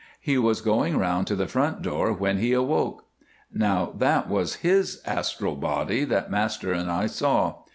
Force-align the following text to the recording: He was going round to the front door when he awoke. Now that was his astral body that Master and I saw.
He 0.19 0.39
was 0.39 0.61
going 0.61 0.97
round 0.97 1.27
to 1.27 1.35
the 1.35 1.45
front 1.45 1.83
door 1.83 2.11
when 2.11 2.39
he 2.39 2.53
awoke. 2.53 3.05
Now 3.53 3.93
that 3.99 4.27
was 4.27 4.55
his 4.65 4.99
astral 5.05 5.53
body 5.55 6.05
that 6.05 6.31
Master 6.31 6.73
and 6.73 6.89
I 6.89 7.05
saw. 7.05 7.57